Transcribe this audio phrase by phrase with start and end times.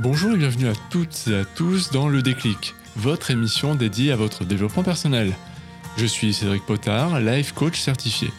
[0.00, 4.16] Bonjour et bienvenue à toutes et à tous dans Le Déclic, votre émission dédiée à
[4.16, 5.34] votre développement personnel.
[5.96, 8.30] Je suis Cédric Potard, life coach certifié.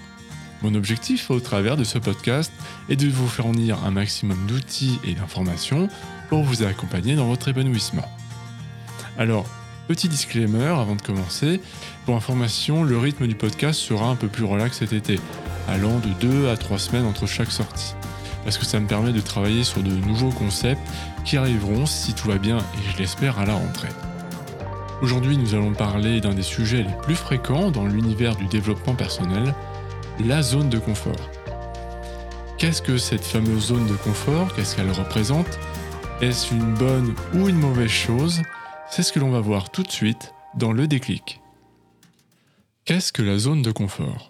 [0.62, 2.54] Mon objectif au travers de ce podcast
[2.88, 5.90] est de vous fournir un maximum d'outils et d'informations
[6.30, 8.10] pour vous accompagner dans votre épanouissement.
[9.18, 9.46] Alors,
[9.90, 11.60] petit disclaimer avant de commencer,
[12.06, 15.20] pour information, le rythme du podcast sera un peu plus relax cet été,
[15.68, 17.96] allant de 2 à 3 semaines entre chaque sortie
[18.50, 20.82] parce que ça me permet de travailler sur de nouveaux concepts
[21.24, 23.90] qui arriveront, si tout va bien, et je l'espère, à la rentrée.
[25.04, 29.54] Aujourd'hui, nous allons parler d'un des sujets les plus fréquents dans l'univers du développement personnel,
[30.26, 31.30] la zone de confort.
[32.58, 34.52] Qu'est-ce que cette fameuse zone de confort?
[34.56, 35.60] Qu'est-ce qu'elle représente?
[36.20, 38.42] Est-ce une bonne ou une mauvaise chose?
[38.90, 41.40] C'est ce que l'on va voir tout de suite dans le déclic.
[42.86, 44.29] Qu'est-ce que la zone de confort?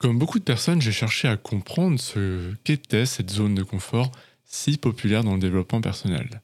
[0.00, 4.10] Comme beaucoup de personnes, j'ai cherché à comprendre ce qu'était cette zone de confort
[4.46, 6.40] si populaire dans le développement personnel.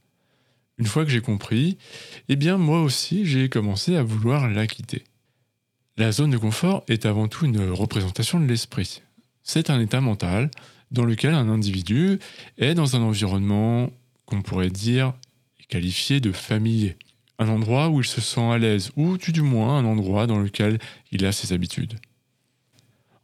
[0.77, 1.79] Une fois que j'ai compris,
[2.29, 5.05] eh bien moi aussi j'ai commencé à vouloir la quitter.
[5.97, 9.01] La zone de confort est avant tout une représentation de l'esprit.
[9.43, 10.51] C'est un état mental
[10.91, 12.19] dans lequel un individu
[12.59, 13.91] est dans un environnement
[14.27, 15.15] qu'on pourrait dire
[15.69, 16.97] qualifié de familier.
[17.39, 20.79] Un endroit où il se sent à l'aise, ou du moins un endroit dans lequel
[21.11, 21.99] il a ses habitudes.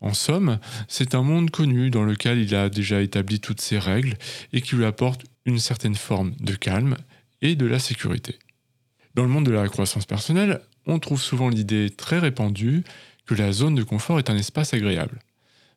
[0.03, 0.59] En somme,
[0.89, 4.17] c'est un monde connu dans lequel il a déjà établi toutes ses règles
[4.53, 6.97] et qui lui apporte une certaine forme de calme
[7.41, 8.37] et de la sécurité.
[9.15, 12.83] Dans le monde de la croissance personnelle, on trouve souvent l'idée très répandue
[13.27, 15.21] que la zone de confort est un espace agréable.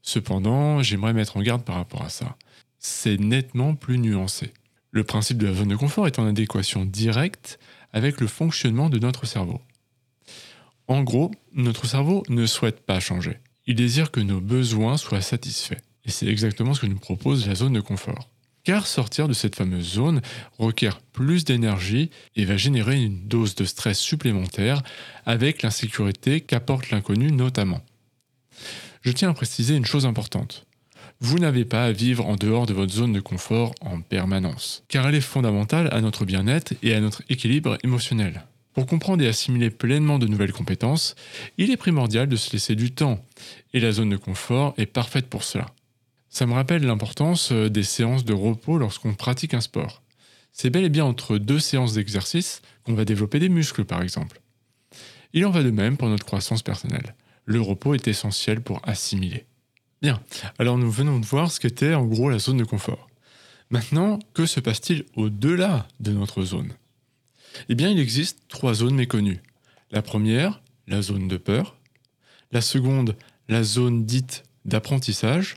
[0.01, 2.35] Cependant, j'aimerais mettre en garde par rapport à ça.
[2.79, 4.53] C'est nettement plus nuancé.
[4.89, 7.59] Le principe de la zone de confort est en adéquation directe
[7.93, 9.61] avec le fonctionnement de notre cerveau.
[10.87, 13.37] En gros, notre cerveau ne souhaite pas changer.
[13.67, 15.81] Il désire que nos besoins soient satisfaits.
[16.05, 18.29] Et c'est exactement ce que nous propose la zone de confort.
[18.63, 20.21] Car sortir de cette fameuse zone
[20.57, 24.81] requiert plus d'énergie et va générer une dose de stress supplémentaire
[25.25, 27.81] avec l'insécurité qu'apporte l'inconnu notamment.
[29.01, 30.65] Je tiens à préciser une chose importante.
[31.19, 35.07] Vous n'avez pas à vivre en dehors de votre zone de confort en permanence, car
[35.07, 38.43] elle est fondamentale à notre bien-être et à notre équilibre émotionnel.
[38.75, 41.15] Pour comprendre et assimiler pleinement de nouvelles compétences,
[41.57, 43.25] il est primordial de se laisser du temps,
[43.73, 45.67] et la zone de confort est parfaite pour cela.
[46.27, 50.03] Ça me rappelle l'importance euh, des séances de repos lorsqu'on pratique un sport.
[50.51, 54.41] C'est bel et bien entre deux séances d'exercice qu'on va développer des muscles par exemple.
[55.31, 57.15] Il en va de même pour notre croissance personnelle.
[57.45, 59.45] Le repos est essentiel pour assimiler.
[60.01, 60.21] Bien,
[60.59, 63.07] alors nous venons de voir ce qu'était en gros la zone de confort.
[63.69, 66.73] Maintenant, que se passe-t-il au-delà de notre zone?
[67.69, 69.41] Eh bien, il existe trois zones méconnues.
[69.91, 71.77] La première, la zone de peur.
[72.51, 73.15] La seconde,
[73.47, 75.55] la zone dite d'apprentissage.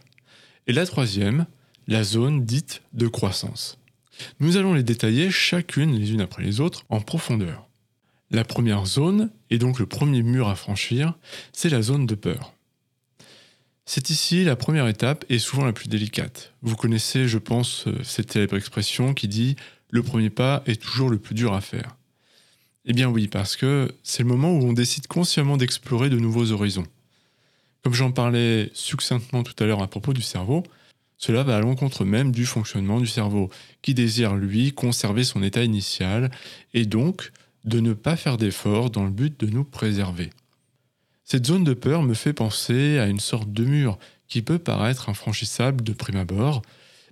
[0.66, 1.46] Et la troisième,
[1.86, 3.78] la zone dite de croissance.
[4.40, 7.68] Nous allons les détailler chacune les unes après les autres en profondeur.
[8.30, 11.14] La première zone, et donc le premier mur à franchir,
[11.52, 12.52] c'est la zone de peur.
[13.86, 16.52] C'est ici la première étape et souvent la plus délicate.
[16.60, 19.56] Vous connaissez, je pense, cette célèbre expression qui dit
[19.90, 21.96] le premier pas est toujours le plus dur à faire.
[22.84, 26.52] Eh bien oui, parce que c'est le moment où on décide consciemment d'explorer de nouveaux
[26.52, 26.86] horizons.
[27.82, 30.62] Comme j'en parlais succinctement tout à l'heure à propos du cerveau,
[31.18, 33.50] cela va à l'encontre même du fonctionnement du cerveau,
[33.82, 36.30] qui désire, lui, conserver son état initial,
[36.74, 37.32] et donc
[37.64, 40.30] de ne pas faire d'efforts dans le but de nous préserver.
[41.24, 45.08] Cette zone de peur me fait penser à une sorte de mur qui peut paraître
[45.08, 46.62] infranchissable de prime abord,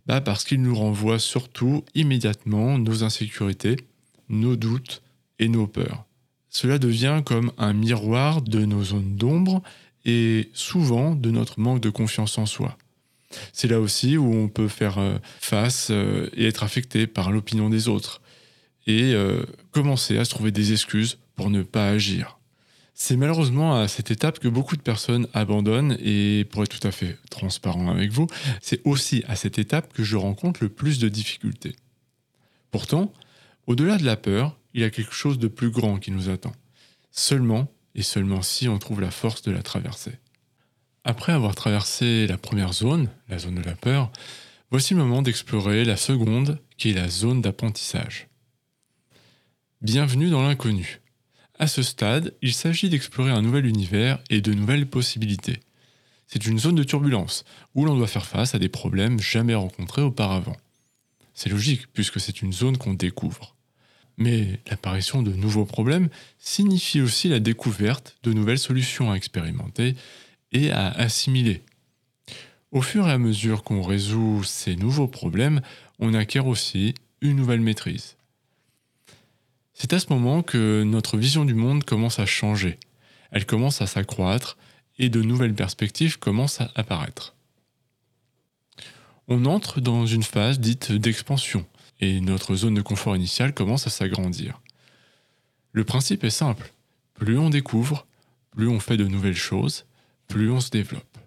[0.06, 3.76] bah parce qu'il nous renvoie surtout immédiatement nos insécurités,
[4.28, 5.02] nos doutes
[5.38, 6.04] et nos peurs.
[6.48, 9.62] Cela devient comme un miroir de nos zones d'ombre
[10.04, 12.78] et souvent de notre manque de confiance en soi.
[13.52, 17.68] C'est là aussi où on peut faire euh, face euh, et être affecté par l'opinion
[17.68, 18.22] des autres
[18.86, 22.35] et euh, commencer à se trouver des excuses pour ne pas agir.
[22.98, 26.90] C'est malheureusement à cette étape que beaucoup de personnes abandonnent et pour être tout à
[26.90, 28.26] fait transparent avec vous,
[28.62, 31.76] c'est aussi à cette étape que je rencontre le plus de difficultés.
[32.70, 33.12] Pourtant,
[33.66, 36.54] au-delà de la peur, il y a quelque chose de plus grand qui nous attend.
[37.10, 40.12] Seulement, et seulement si on trouve la force de la traverser.
[41.04, 44.10] Après avoir traversé la première zone, la zone de la peur,
[44.70, 48.28] voici le moment d'explorer la seconde, qui est la zone d'apprentissage.
[49.82, 51.02] Bienvenue dans l'inconnu.
[51.58, 55.60] À ce stade, il s'agit d'explorer un nouvel univers et de nouvelles possibilités.
[56.26, 57.44] C'est une zone de turbulence,
[57.74, 60.56] où l'on doit faire face à des problèmes jamais rencontrés auparavant.
[61.32, 63.54] C'est logique, puisque c'est une zone qu'on découvre.
[64.18, 66.08] Mais l'apparition de nouveaux problèmes
[66.38, 69.94] signifie aussi la découverte de nouvelles solutions à expérimenter
[70.52, 71.62] et à assimiler.
[72.70, 75.62] Au fur et à mesure qu'on résout ces nouveaux problèmes,
[75.98, 78.16] on acquiert aussi une nouvelle maîtrise.
[79.78, 82.78] C'est à ce moment que notre vision du monde commence à changer.
[83.30, 84.56] Elle commence à s'accroître
[84.98, 87.34] et de nouvelles perspectives commencent à apparaître.
[89.28, 91.66] On entre dans une phase dite d'expansion
[92.00, 94.62] et notre zone de confort initiale commence à s'agrandir.
[95.72, 96.72] Le principe est simple.
[97.12, 98.06] Plus on découvre,
[98.52, 99.84] plus on fait de nouvelles choses,
[100.26, 101.18] plus on se développe.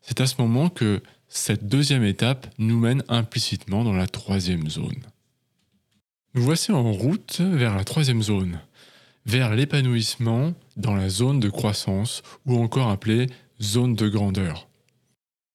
[0.00, 5.02] C'est à ce moment que cette deuxième étape nous mène implicitement dans la troisième zone.
[6.34, 8.60] Nous voici en route vers la troisième zone,
[9.26, 13.26] vers l'épanouissement dans la zone de croissance ou encore appelée
[13.60, 14.68] zone de grandeur.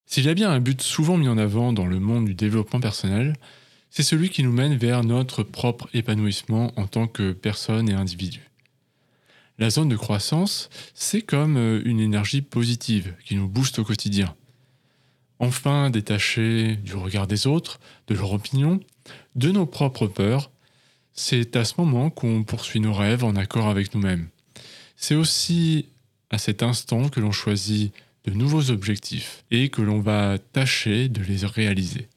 [0.06, 2.81] S'il y a bien un but souvent mis en avant dans le monde du développement
[2.81, 3.38] personnel,
[3.89, 8.50] c'est celui qui nous mène vers notre propre épanouissement en tant que personne et individu.
[9.57, 14.36] La zone de croissance, c'est comme euh, une énergie positive qui nous booste au quotidien.
[15.39, 18.81] Enfin détaché du regard des autres, de leur opinion,
[19.36, 20.51] de nos propres peurs,
[21.15, 24.27] c'est à ce moment qu'on poursuit nos rêves en accord avec nous-mêmes.
[24.97, 25.88] C'est aussi
[26.29, 27.94] à cet instant que l'on choisit
[28.25, 32.07] de nouveaux objectifs et que l'on va tâcher de les réaliser.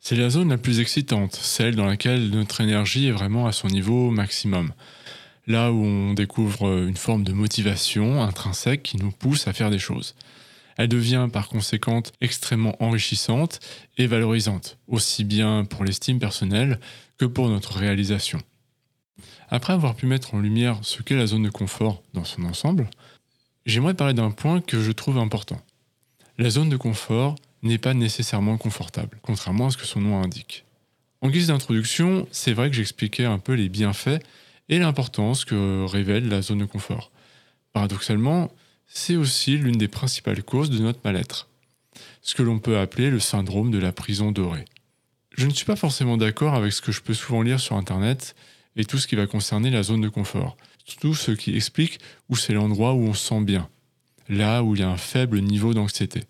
[0.00, 3.68] C'est la zone la plus excitante, celle dans laquelle notre énergie est vraiment à son
[3.68, 4.72] niveau maximum.
[5.46, 9.78] Là où on découvre une forme de motivation intrinsèque qui nous pousse à faire des
[9.78, 10.14] choses.
[10.76, 13.60] Elle devient par conséquent extrêmement enrichissante
[13.96, 16.80] et valorisante, aussi bien pour l'estime personnelle
[17.18, 18.40] que pour notre réalisation.
[19.48, 22.88] Après avoir pu mettre en lumière ce qu'est la zone de confort dans son ensemble,
[23.66, 25.60] j'aimerais parler d'un point que je trouve important.
[26.38, 30.64] La zone de confort n'est pas nécessairement confortable, contrairement à ce que son nom indique.
[31.20, 34.20] En guise d'introduction, c'est vrai que j'expliquais un peu les bienfaits
[34.68, 37.10] et l'importance que révèle la zone de confort.
[37.72, 38.50] Paradoxalement,
[38.86, 41.48] c'est aussi l'une des principales causes de notre mal-être,
[42.22, 44.64] ce que l'on peut appeler le syndrome de la prison dorée.
[45.36, 48.36] Je ne suis pas forcément d'accord avec ce que je peux souvent lire sur Internet
[48.76, 50.56] et tout ce qui va concerner la zone de confort,
[51.00, 51.98] tout ce qui explique
[52.28, 53.68] où c'est l'endroit où on se sent bien,
[54.28, 56.24] là où il y a un faible niveau d'anxiété.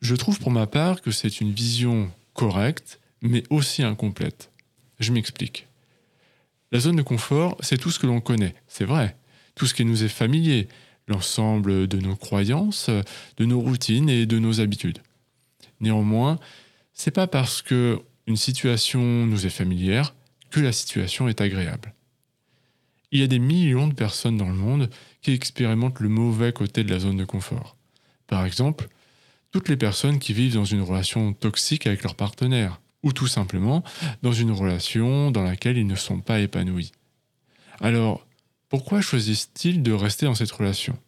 [0.00, 4.50] Je trouve pour ma part que c'est une vision correcte, mais aussi incomplète.
[5.00, 5.66] Je m'explique.
[6.70, 9.16] La zone de confort, c'est tout ce que l'on connaît, c'est vrai,
[9.54, 10.68] tout ce qui nous est familier,
[11.08, 12.90] l'ensemble de nos croyances,
[13.36, 14.98] de nos routines et de nos habitudes.
[15.80, 16.38] Néanmoins,
[16.92, 20.14] c'est pas parce que une situation nous est familière
[20.50, 21.94] que la situation est agréable.
[23.10, 24.90] Il y a des millions de personnes dans le monde
[25.22, 27.76] qui expérimentent le mauvais côté de la zone de confort.
[28.26, 28.88] Par exemple,
[29.50, 33.82] toutes les personnes qui vivent dans une relation toxique avec leur partenaire, ou tout simplement
[34.22, 36.92] dans une relation dans laquelle ils ne sont pas épanouis.
[37.80, 38.26] Alors,
[38.68, 40.98] pourquoi choisissent-ils de rester dans cette relation?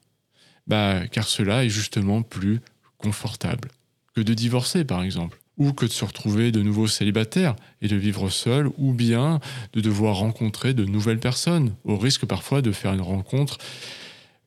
[0.66, 2.60] Bah, car cela est justement plus
[2.98, 3.70] confortable
[4.14, 7.96] que de divorcer, par exemple, ou que de se retrouver de nouveau célibataire et de
[7.96, 9.40] vivre seul, ou bien
[9.72, 13.58] de devoir rencontrer de nouvelles personnes, au risque parfois de faire une rencontre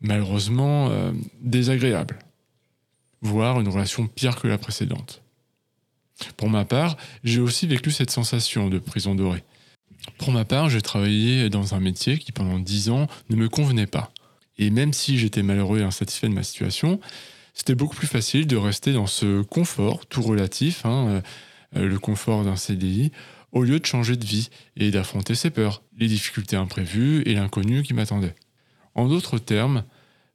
[0.02, 1.12] malheureusement euh,
[1.42, 2.20] désagréable
[3.24, 5.22] voire une relation pire que la précédente.
[6.38, 9.44] Pour ma part, j'ai aussi vécu cette sensation de prison dorée.
[10.18, 13.88] Pour ma part, j'ai travaillé dans un métier qui pendant dix ans ne me convenait
[13.88, 14.12] pas.
[14.58, 17.00] Et même si j'étais malheureux et insatisfait de ma situation,
[17.54, 21.22] c'était beaucoup plus facile de rester dans ce confort tout relatif, hein,
[21.76, 23.12] euh, le confort d'un CDI,
[23.52, 27.84] au lieu de changer de vie et d'affronter ses peurs, les difficultés imprévues et l'inconnu
[27.84, 28.36] qui m'attendait.
[28.96, 29.84] En d'autres termes,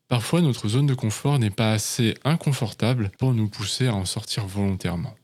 [0.08, 4.46] Parfois, notre zone de confort n'est pas assez inconfortable pour nous pousser à en sortir
[4.46, 5.14] volontairement.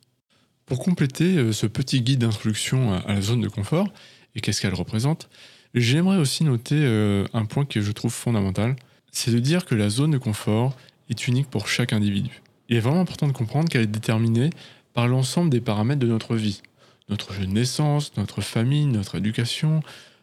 [0.67, 3.89] Pour compléter euh, ce petit guide d'introduction à la zone de confort
[4.35, 5.29] et qu'est-ce qu'elle représente,
[5.75, 8.77] j'aimerais aussi noter euh, un point que je trouve fondamental,
[9.13, 10.77] c'est de dire que la zone de confort
[11.11, 12.43] est unique pour chaque individu.
[12.69, 14.51] Il est vraiment important de comprendre qu'elle est déterminée
[14.95, 16.63] par l'ensemble des paramètres de notre vie.
[17.11, 19.83] Notre jeu de naissance, notre famille, notre éducation,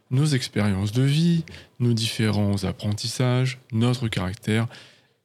[0.10, 1.46] nos expériences de vie,
[1.80, 4.68] nos différents apprentissages, notre caractère,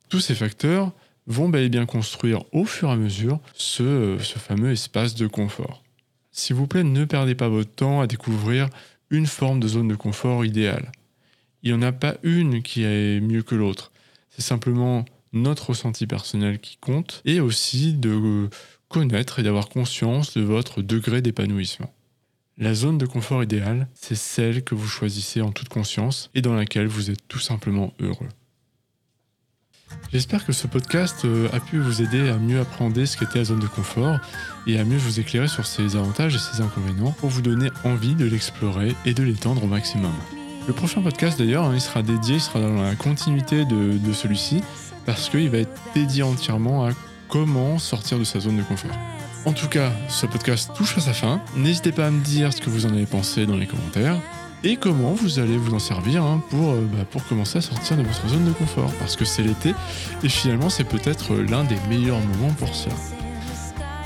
[0.08, 0.92] tous ces facteurs
[1.26, 5.82] vont bel et bien construire au fur et à mesure ce, fameux espace de confort.
[6.30, 8.68] S'il vous plaît, ne perdez pas votre temps à découvrir
[9.10, 10.92] une forme de zone de confort idéale.
[11.62, 13.92] Il n'y en a pas une qui est mieux que l'autre.
[14.30, 18.48] C'est simplement notre ressenti personnel qui compte et aussi de
[18.88, 21.92] connaître et d'avoir conscience de votre degré d'épanouissement.
[22.58, 26.54] La zone de confort idéale, c'est celle que vous choisissez en toute conscience et dans
[26.54, 28.28] laquelle vous êtes tout simplement heureux.
[30.12, 33.44] J'espère que ce podcast euh, a pu vous aider à mieux appréhender ce qu'était la
[33.44, 34.18] zone de confort
[34.66, 38.14] et à mieux vous éclairer sur ses avantages et ses inconvénients pour vous donner envie
[38.14, 40.12] de l'explorer et de l'étendre au maximum.
[40.66, 44.12] Le prochain podcast d'ailleurs, hein, il sera dédié, il sera dans la continuité de, de
[44.12, 44.62] celui-ci
[45.04, 46.90] parce qu'il va être dédié entièrement à
[47.28, 48.96] comment sortir de sa zone de confort.
[49.44, 51.40] En tout cas, ce podcast touche à sa fin.
[51.56, 54.16] N'hésitez pas à me dire ce que vous en avez pensé dans les commentaires
[54.64, 57.96] et comment vous allez vous en servir hein, pour, euh, bah, pour commencer à sortir
[57.96, 58.90] de votre zone de confort?
[58.98, 59.74] Parce que c'est l'été
[60.22, 62.90] et finalement c'est peut-être l'un des meilleurs moments pour ça.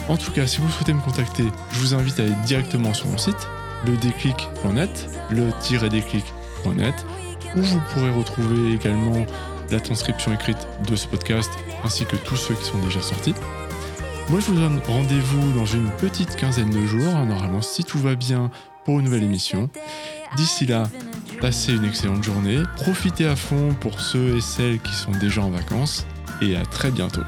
[0.08, 3.06] En tout cas, si vous souhaitez me contacter, je vous invite à aller directement sur
[3.06, 3.48] mon site,
[3.86, 7.06] le-déclic.net, le-déclic.net,
[7.56, 9.24] où vous pourrez retrouver également
[9.70, 11.50] la transcription écrite de ce podcast
[11.84, 13.34] ainsi que tous ceux qui sont déjà sortis.
[14.28, 17.98] Moi, je vous donne rendez-vous dans une petite quinzaine de jours, hein, normalement, si tout
[17.98, 18.50] va bien,
[18.84, 19.70] pour une nouvelle émission.
[20.36, 20.84] D'ici là,
[21.40, 25.50] passez une excellente journée, profitez à fond pour ceux et celles qui sont déjà en
[25.50, 26.06] vacances,
[26.40, 27.22] et à très bientôt.